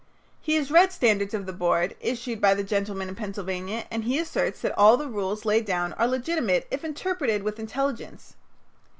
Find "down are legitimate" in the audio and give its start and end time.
5.65-6.67